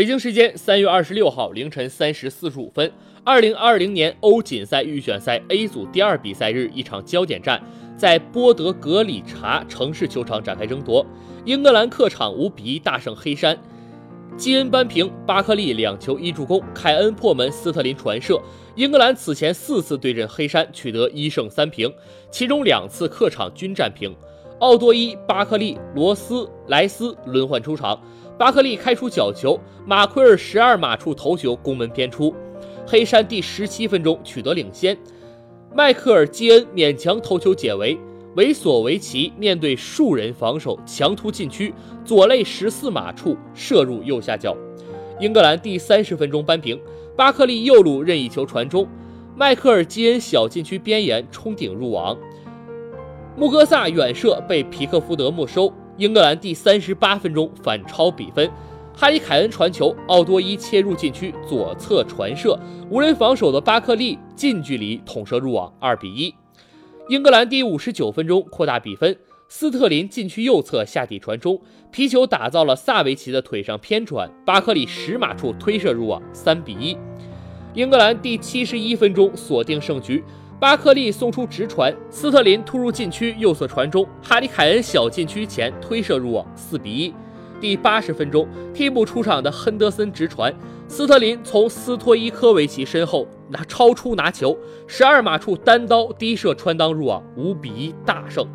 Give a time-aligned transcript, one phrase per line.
[0.00, 2.90] 北京时间三月二十六号凌晨三时四十五分，
[3.22, 7.62] 二零二零年欧锦赛预选赛 A 组第二比赛日，一场焦点战
[7.98, 11.04] 在波德格里察城市球场展开争夺。
[11.44, 13.54] 英格兰客场五比一大胜黑山，
[14.38, 18.40] 基恩扳平，巴克利两球一助攻，凯恩破门，斯特林传射。
[18.76, 21.92] 英格兰此前四次对阵黑山取得一胜三平，
[22.30, 24.16] 其中两次客场均战平。
[24.60, 27.98] 奥多伊、巴克利、罗斯、莱斯轮换出场。
[28.38, 32.34] 巴克利开出角球，马奎尔十二码处头球攻门偏出，
[32.86, 34.96] 黑山第十七分钟取得领先。
[35.74, 37.98] 迈克尔基恩勉强头球解围，
[38.36, 41.72] 维索维奇面对数人防守强突禁区，
[42.04, 44.54] 左肋十四码处射入右下角。
[45.18, 46.78] 英格兰第三十分钟扳平，
[47.16, 48.86] 巴克利右路任意球传中，
[49.36, 52.16] 迈克尔基恩小禁区边沿冲顶入网，
[53.36, 55.72] 穆戈萨远射被皮克福德没收。
[55.96, 58.50] 英格兰第三十八分钟反超比分，
[58.96, 62.58] 哈里凯恩传球，奥多伊切入禁区左侧传射，
[62.88, 66.34] 无人防守的巴克利近距离捅射入网，二比一。
[67.08, 69.16] 英格兰第五十九分钟扩大比分，
[69.48, 76.96] 斯特林禁区右侧下底传中，皮球打到了萨维奇的腿上偏转，巴克利十码处推射入网，三比一。
[77.74, 80.24] 英格兰第七十一分钟锁定胜局。
[80.60, 87.14] 巴克利送出直传，斯特林突入禁区右侧传中，哈里凯恩小禁区前推射入网，四比一。
[87.58, 90.54] 第八十分钟，替补出场的亨德森直传，
[90.86, 94.54] 斯特林从斯托伊科维奇身后拿超出拿球，
[94.86, 98.46] 十二码处单刀低射穿裆入网，五比一大胜。